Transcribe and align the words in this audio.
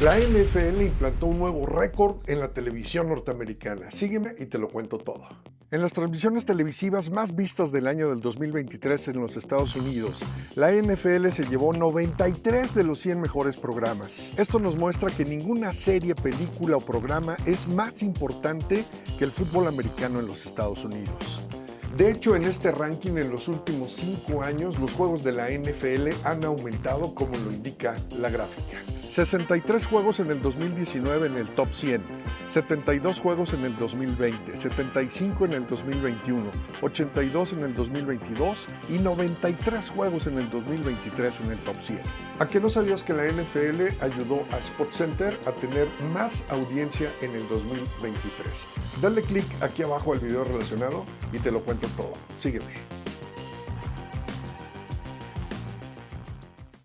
La 0.00 0.16
NFL 0.16 0.80
implantó 0.80 1.26
un 1.26 1.40
nuevo 1.40 1.66
récord 1.66 2.18
en 2.28 2.38
la 2.38 2.52
televisión 2.52 3.08
norteamericana. 3.08 3.90
Sígueme 3.90 4.32
y 4.38 4.46
te 4.46 4.56
lo 4.56 4.68
cuento 4.68 4.98
todo. 4.98 5.26
En 5.72 5.82
las 5.82 5.92
transmisiones 5.92 6.46
televisivas 6.46 7.10
más 7.10 7.34
vistas 7.34 7.72
del 7.72 7.88
año 7.88 8.08
del 8.10 8.20
2023 8.20 9.08
en 9.08 9.20
los 9.20 9.36
Estados 9.36 9.74
Unidos, 9.74 10.20
la 10.54 10.70
NFL 10.70 11.30
se 11.30 11.42
llevó 11.42 11.72
93 11.72 12.76
de 12.76 12.84
los 12.84 13.00
100 13.00 13.20
mejores 13.20 13.58
programas. 13.58 14.38
Esto 14.38 14.60
nos 14.60 14.76
muestra 14.76 15.10
que 15.10 15.24
ninguna 15.24 15.72
serie, 15.72 16.14
película 16.14 16.76
o 16.76 16.80
programa 16.80 17.36
es 17.44 17.66
más 17.66 18.00
importante 18.00 18.84
que 19.18 19.24
el 19.24 19.32
fútbol 19.32 19.66
americano 19.66 20.20
en 20.20 20.28
los 20.28 20.46
Estados 20.46 20.84
Unidos. 20.84 21.37
De 21.96 22.10
hecho, 22.10 22.36
en 22.36 22.44
este 22.44 22.70
ranking 22.70 23.16
en 23.16 23.30
los 23.30 23.48
últimos 23.48 23.92
5 23.92 24.42
años, 24.42 24.78
los 24.78 24.92
juegos 24.92 25.24
de 25.24 25.32
la 25.32 25.48
NFL 25.48 26.08
han 26.24 26.44
aumentado 26.44 27.14
como 27.14 27.36
lo 27.36 27.50
indica 27.50 27.94
la 28.18 28.30
gráfica. 28.30 28.78
63 29.10 29.86
juegos 29.86 30.20
en 30.20 30.30
el 30.30 30.40
2019 30.40 31.26
en 31.26 31.36
el 31.38 31.48
top 31.54 31.66
100, 31.72 32.02
72 32.50 33.20
juegos 33.20 33.52
en 33.52 33.64
el 33.64 33.76
2020, 33.76 34.56
75 34.56 35.44
en 35.46 35.52
el 35.54 35.66
2021, 35.66 36.50
82 36.82 37.52
en 37.54 37.62
el 37.64 37.74
2022 37.74 38.66
y 38.90 38.98
93 38.98 39.90
juegos 39.90 40.26
en 40.28 40.38
el 40.38 40.48
2023 40.50 41.40
en 41.40 41.50
el 41.50 41.58
top 41.58 41.76
100. 41.76 41.98
¿A 42.38 42.46
qué 42.46 42.60
no 42.60 42.70
sabías 42.70 43.02
que 43.02 43.14
la 43.14 43.24
NFL 43.26 44.00
ayudó 44.00 44.44
a 44.52 44.62
SportsCenter 44.62 45.36
a 45.46 45.52
tener 45.52 45.88
más 46.12 46.44
audiencia 46.50 47.10
en 47.20 47.34
el 47.34 47.48
2023? 47.48 48.87
Dale 49.00 49.22
clic 49.22 49.44
aquí 49.62 49.84
abajo 49.84 50.12
al 50.12 50.18
video 50.18 50.42
relacionado 50.42 51.04
y 51.32 51.38
te 51.38 51.52
lo 51.52 51.60
cuento 51.60 51.86
todo. 51.96 52.12
Sígueme. 52.40 52.97